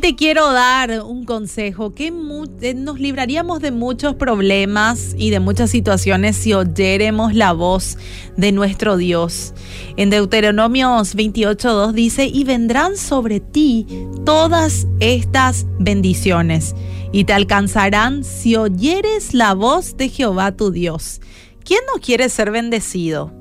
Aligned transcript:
te 0.00 0.16
quiero 0.16 0.52
dar 0.52 1.02
un 1.02 1.24
consejo 1.24 1.94
que 1.94 2.08
eh, 2.08 2.74
nos 2.74 3.00
libraríamos 3.00 3.60
de 3.60 3.70
muchos 3.70 4.14
problemas 4.14 5.14
y 5.16 5.30
de 5.30 5.40
muchas 5.40 5.70
situaciones 5.70 6.36
si 6.36 6.54
oyéremos 6.54 7.34
la 7.34 7.52
voz 7.52 7.96
de 8.36 8.52
nuestro 8.52 8.96
Dios. 8.96 9.54
En 9.96 10.10
Deuteronomios 10.10 11.16
28.2 11.16 11.92
dice, 11.92 12.26
y 12.26 12.44
vendrán 12.44 12.96
sobre 12.96 13.40
ti 13.40 13.86
todas 14.24 14.86
estas 15.00 15.66
bendiciones 15.78 16.74
y 17.12 17.24
te 17.24 17.32
alcanzarán 17.32 18.24
si 18.24 18.56
oyeres 18.56 19.34
la 19.34 19.54
voz 19.54 19.96
de 19.96 20.08
Jehová 20.08 20.52
tu 20.52 20.70
Dios. 20.70 21.20
¿Quién 21.64 21.80
no 21.92 22.00
quiere 22.00 22.28
ser 22.28 22.50
bendecido? 22.50 23.32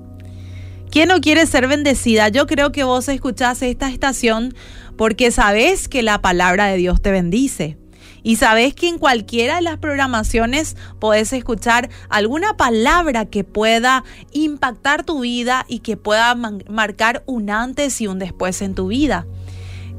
¿Quién 0.95 1.09
no 1.09 1.19
quiere 1.19 1.45
ser 1.45 1.67
bendecida? 1.67 2.29
Yo 2.29 2.47
creo 2.47 2.71
que 2.71 2.85
vos 2.85 3.09
escuchás 3.09 3.61
esta 3.61 3.89
estación 3.89 4.55
porque 4.97 5.31
sabés 5.31 5.87
que 5.87 6.03
la 6.03 6.21
palabra 6.21 6.67
de 6.67 6.77
Dios 6.77 7.01
te 7.01 7.11
bendice. 7.11 7.77
Y 8.23 8.37
sabés 8.37 8.73
que 8.73 8.87
en 8.87 8.97
cualquiera 8.97 9.57
de 9.57 9.61
las 9.61 9.77
programaciones 9.77 10.75
podés 10.99 11.31
escuchar 11.31 11.89
alguna 12.09 12.57
palabra 12.57 13.25
que 13.25 13.43
pueda 13.43 14.03
impactar 14.31 15.03
tu 15.03 15.19
vida 15.19 15.63
y 15.67 15.79
que 15.79 15.95
pueda 15.95 16.33
marcar 16.33 17.21
un 17.27 17.51
antes 17.51 18.01
y 18.01 18.07
un 18.07 18.17
después 18.17 18.63
en 18.63 18.73
tu 18.73 18.87
vida. 18.87 19.27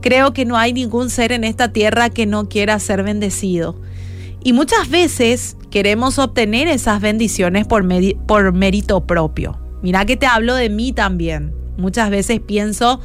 Creo 0.01 0.32
que 0.32 0.45
no 0.45 0.56
hay 0.56 0.73
ningún 0.73 1.09
ser 1.09 1.30
en 1.30 1.45
esta 1.45 1.73
tierra 1.73 2.10
que 2.10 2.26
no 2.26 2.48
quiera 2.48 2.80
ser 2.80 3.04
bendecido. 3.04 3.80
Y 4.42 4.52
muchas 4.52 4.88
veces 4.88 5.56
queremos 5.70 6.18
obtener 6.18 6.66
esas 6.66 7.01
bendiciones 7.01 7.66
por, 7.66 7.84
por 8.26 8.52
mérito 8.52 9.06
propio. 9.06 9.59
Mira 9.82 10.04
que 10.04 10.16
te 10.16 10.26
hablo 10.26 10.56
de 10.56 10.68
mí 10.68 10.93
también. 10.93 11.54
Muchas 11.76 12.10
veces 12.10 12.40
pienso 12.40 13.01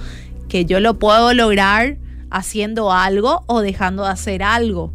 que 0.52 0.66
yo 0.66 0.82
lo 0.82 1.00
puedo 1.00 1.34
lograr 1.34 1.98
haciendo 2.30 2.92
algo 2.92 3.46
o 3.48 3.62
dejando 3.62 4.04
de 4.04 4.10
hacer 4.10 4.44
algo. 4.44 4.92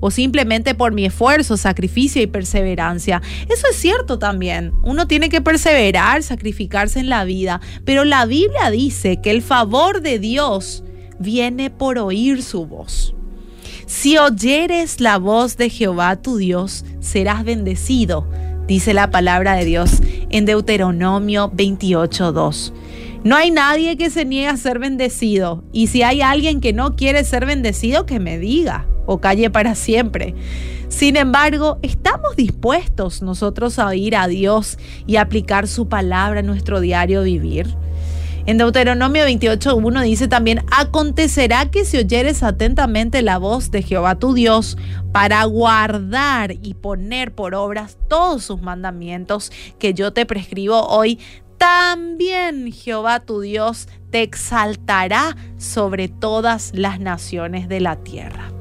O 0.00 0.10
simplemente 0.10 0.74
por 0.74 0.94
mi 0.94 1.04
esfuerzo, 1.04 1.58
sacrificio 1.58 2.22
y 2.22 2.26
perseverancia. 2.26 3.20
Eso 3.50 3.66
es 3.70 3.76
cierto 3.76 4.18
también. 4.18 4.72
Uno 4.82 5.06
tiene 5.06 5.28
que 5.28 5.42
perseverar, 5.42 6.22
sacrificarse 6.22 7.00
en 7.00 7.10
la 7.10 7.26
vida. 7.26 7.60
Pero 7.84 8.06
la 8.06 8.24
Biblia 8.24 8.70
dice 8.70 9.20
que 9.20 9.30
el 9.30 9.42
favor 9.42 10.00
de 10.00 10.18
Dios 10.18 10.84
viene 11.18 11.68
por 11.68 11.98
oír 11.98 12.42
su 12.42 12.64
voz. 12.64 13.14
Si 13.84 14.16
oyeres 14.16 15.02
la 15.02 15.18
voz 15.18 15.58
de 15.58 15.68
Jehová 15.68 16.16
tu 16.16 16.38
Dios, 16.38 16.86
serás 17.00 17.44
bendecido, 17.44 18.26
dice 18.66 18.94
la 18.94 19.10
palabra 19.10 19.54
de 19.56 19.66
Dios 19.66 20.00
en 20.30 20.46
Deuteronomio 20.46 21.52
28.2. 21.52 22.72
No 23.24 23.36
hay 23.36 23.50
nadie 23.50 23.96
que 23.96 24.10
se 24.10 24.26
niegue 24.26 24.48
a 24.48 24.56
ser 24.58 24.78
bendecido. 24.78 25.64
Y 25.72 25.86
si 25.86 26.02
hay 26.02 26.20
alguien 26.20 26.60
que 26.60 26.74
no 26.74 26.94
quiere 26.94 27.24
ser 27.24 27.46
bendecido, 27.46 28.04
que 28.04 28.20
me 28.20 28.38
diga 28.38 28.86
o 29.06 29.20
calle 29.20 29.48
para 29.48 29.74
siempre. 29.74 30.34
Sin 30.88 31.16
embargo, 31.16 31.78
estamos 31.80 32.36
dispuestos 32.36 33.22
nosotros 33.22 33.78
a 33.78 33.86
oír 33.86 34.14
a 34.14 34.28
Dios 34.28 34.78
y 35.06 35.16
aplicar 35.16 35.68
su 35.68 35.88
palabra 35.88 36.40
en 36.40 36.46
nuestro 36.46 36.80
diario 36.80 37.22
vivir. 37.22 37.74
En 38.46 38.58
Deuteronomio 38.58 39.24
28.1 39.24 40.02
dice 40.02 40.28
también, 40.28 40.66
acontecerá 40.70 41.70
que 41.70 41.86
si 41.86 41.96
oyeres 41.96 42.42
atentamente 42.42 43.22
la 43.22 43.38
voz 43.38 43.70
de 43.70 43.82
Jehová 43.82 44.16
tu 44.16 44.34
Dios 44.34 44.76
para 45.12 45.42
guardar 45.44 46.52
y 46.52 46.74
poner 46.74 47.34
por 47.34 47.54
obras 47.54 47.96
todos 48.06 48.44
sus 48.44 48.60
mandamientos 48.60 49.50
que 49.78 49.94
yo 49.94 50.12
te 50.12 50.26
prescribo 50.26 50.88
hoy, 50.88 51.18
también 51.64 52.72
Jehová 52.72 53.20
tu 53.20 53.40
Dios 53.40 53.88
te 54.10 54.20
exaltará 54.20 55.34
sobre 55.56 56.08
todas 56.08 56.72
las 56.74 57.00
naciones 57.00 57.70
de 57.70 57.80
la 57.80 57.96
tierra. 57.96 58.52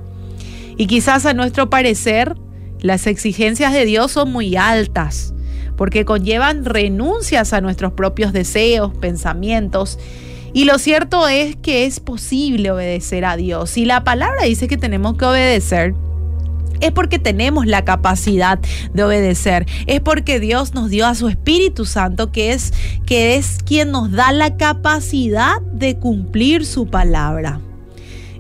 Y 0.78 0.88
quizás 0.88 1.26
a 1.26 1.34
nuestro 1.34 1.70
parecer, 1.70 2.38
las 2.80 3.06
exigencias 3.06 3.74
de 3.74 3.84
Dios 3.84 4.14
son 4.14 4.32
muy 4.32 4.56
altas, 4.56 5.34
porque 5.76 6.06
conllevan 6.06 6.64
renuncias 6.64 7.52
a 7.52 7.60
nuestros 7.60 7.92
propios 7.92 8.32
deseos, 8.32 8.96
pensamientos. 8.96 10.00
Y 10.54 10.64
lo 10.64 10.80
cierto 10.80 11.28
es 11.28 11.58
que 11.58 11.84
es 11.84 12.00
posible 12.00 12.72
obedecer 12.72 13.26
a 13.26 13.36
Dios. 13.36 13.76
Y 13.76 13.84
la 13.84 14.06
palabra 14.06 14.44
dice 14.44 14.70
que 14.70 14.78
tenemos 14.78 15.18
que 15.18 15.26
obedecer 15.26 15.94
es 16.82 16.92
porque 16.92 17.20
tenemos 17.20 17.66
la 17.66 17.86
capacidad 17.86 18.60
de 18.94 19.04
obedecer, 19.04 19.66
es 19.88 20.02
porque 20.02 20.40
Dios 20.40 20.74
nos 20.74 20.90
dio 20.90 21.06
a 21.06 21.16
su 21.16 21.28
Espíritu 21.28 21.86
Santo, 21.86 22.32
que 22.32 22.54
es, 22.54 22.74
que 23.06 23.36
es 23.36 23.60
quien 23.66 23.92
nos 23.92 24.12
da 24.12 24.32
la 24.32 24.58
capacidad 24.58 25.62
de 25.62 25.98
cumplir 25.98 26.66
su 26.66 26.88
palabra. 26.88 27.60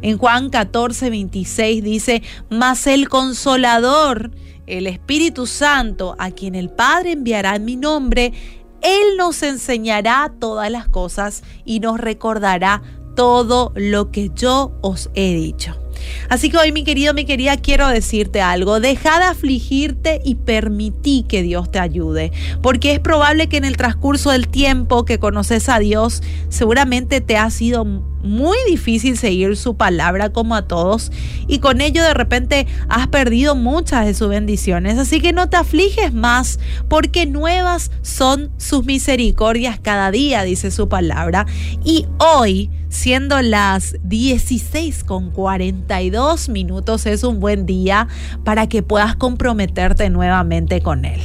En 0.02 0.18
Juan 0.18 0.50
14, 0.50 1.10
26 1.10 1.84
dice, 1.84 2.24
mas 2.50 2.88
el 2.88 3.08
consolador, 3.08 4.32
el 4.68 4.88
Espíritu 4.88 5.48
Santo, 5.48 6.16
a 6.20 6.32
quien 6.32 6.56
el 6.56 6.70
Padre 6.70 7.14
enviará 7.14 7.56
en 7.56 7.66
mi 7.66 7.78
nombre, 7.78 8.34
Él 8.82 9.18
nos 9.18 9.42
enseñará 9.44 10.34
todas 10.40 10.70
las 10.70 10.90
cosas 10.90 11.44
y 11.64 11.80
nos 11.80 12.00
recordará 12.00 12.82
todo 13.16 13.72
lo 13.76 14.12
que 14.12 14.30
yo 14.36 14.74
os 14.82 15.10
he 15.16 15.34
dicho. 15.34 15.83
Así 16.30 16.50
que 16.50 16.58
hoy, 16.58 16.72
mi 16.72 16.84
querido, 16.84 17.14
mi 17.14 17.26
querida, 17.26 17.58
quiero 17.58 17.88
decirte 17.88 18.42
algo. 18.42 18.80
Deja 18.80 19.20
de 19.20 19.26
afligirte 19.26 20.22
y 20.24 20.36
permití 20.36 21.26
que 21.28 21.44
Dios 21.44 21.72
te 21.72 21.80
ayude. 21.80 22.32
Porque 22.62 22.94
es 22.94 23.00
probable 23.00 23.48
que 23.48 23.58
en 23.58 23.66
el 23.66 23.78
transcurso 23.78 24.32
del 24.32 24.48
tiempo 24.48 25.06
que 25.06 25.20
conoces 25.20 25.70
a 25.70 25.80
Dios, 25.80 26.22
seguramente 26.50 27.22
te 27.22 27.38
ha 27.38 27.50
sido 27.50 27.86
muy 28.24 28.58
difícil 28.68 29.18
seguir 29.18 29.56
su 29.58 29.76
palabra 29.76 30.32
como 30.32 30.56
a 30.56 30.64
todos 30.64 31.12
y 31.48 31.60
con 31.60 31.82
ello 31.82 32.04
de 32.04 32.14
repente 32.14 32.68
has 32.90 33.08
perdido 33.08 33.56
muchas 33.56 34.06
de 34.06 34.14
sus 34.14 34.30
bendiciones. 34.30 34.98
Así 34.98 35.22
que 35.22 35.34
no 35.34 35.50
te 35.50 35.58
afliges 35.58 36.14
más 36.14 36.60
porque 36.88 37.26
nuevas 37.26 37.92
son 38.02 38.52
sus 38.58 38.86
misericordias 38.86 39.80
cada 39.80 40.12
día, 40.12 40.44
dice 40.44 40.72
su 40.72 40.88
palabra. 40.88 41.46
Y 41.84 42.06
hoy, 42.18 42.70
siendo 42.90 43.42
las 43.42 43.96
16 44.04 45.04
con 45.04 45.32
42 45.32 46.50
minutos, 46.50 47.06
es 47.06 47.24
un 47.24 47.40
buen 47.40 47.66
día 47.66 48.08
para 48.44 48.68
que 48.68 48.84
puedas 48.84 49.16
comprometerte 49.16 50.10
nuevamente 50.10 50.82
con 50.82 51.06
Él. 51.06 51.20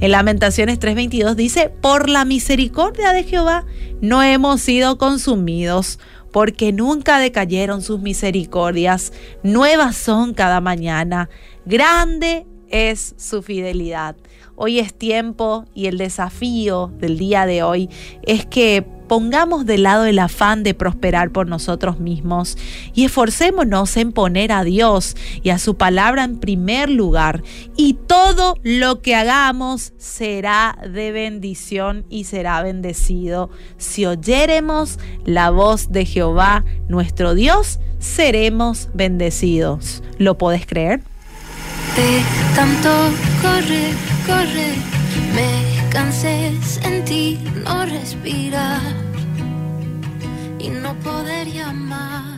En 0.00 0.12
Lamentaciones 0.12 0.80
3:22 0.80 1.34
dice, 1.34 1.68
por 1.80 2.08
la 2.08 2.24
misericordia 2.24 3.12
de 3.12 3.24
Jehová 3.24 3.64
no 4.00 4.22
hemos 4.22 4.62
sido 4.62 4.96
consumidos 4.96 5.98
porque 6.32 6.72
nunca 6.72 7.18
decayeron 7.18 7.82
sus 7.82 8.00
misericordias, 8.00 9.12
nuevas 9.42 9.96
son 9.96 10.34
cada 10.34 10.60
mañana, 10.60 11.28
grande 11.64 12.46
es 12.70 13.14
su 13.18 13.42
fidelidad. 13.42 14.16
Hoy 14.56 14.78
es 14.78 14.94
tiempo 14.94 15.64
y 15.74 15.86
el 15.86 15.98
desafío 15.98 16.92
del 16.98 17.18
día 17.18 17.46
de 17.46 17.62
hoy 17.62 17.88
es 18.22 18.46
que 18.46 18.84
pongamos 19.10 19.66
de 19.66 19.76
lado 19.76 20.04
el 20.04 20.20
afán 20.20 20.62
de 20.62 20.72
prosperar 20.72 21.32
por 21.32 21.48
nosotros 21.48 21.98
mismos 21.98 22.56
y 22.94 23.06
esforcémonos 23.06 23.96
en 23.96 24.12
poner 24.12 24.52
a 24.52 24.62
Dios 24.62 25.16
y 25.42 25.50
a 25.50 25.58
su 25.58 25.76
palabra 25.76 26.22
en 26.22 26.38
primer 26.38 26.88
lugar. 26.88 27.42
Y 27.74 27.94
todo 27.94 28.54
lo 28.62 29.02
que 29.02 29.16
hagamos 29.16 29.94
será 29.96 30.78
de 30.88 31.10
bendición 31.10 32.04
y 32.08 32.22
será 32.22 32.62
bendecido. 32.62 33.50
Si 33.78 34.06
oyéremos 34.06 35.00
la 35.24 35.50
voz 35.50 35.90
de 35.90 36.04
Jehová, 36.04 36.64
nuestro 36.86 37.34
Dios, 37.34 37.80
seremos 37.98 38.90
bendecidos. 38.94 40.04
¿Lo 40.18 40.38
podés 40.38 40.66
creer? 40.66 41.02
Tanto 42.54 42.90
correr, 43.42 43.92
correr, 44.26 44.76
me 45.34 45.90
cansé, 45.90 46.52
ti 47.04 47.38
no 47.64 47.84
respirar 47.84 48.80
y 50.58 50.68
no 50.68 50.94
poder 51.00 51.46
llamar. 51.48 52.29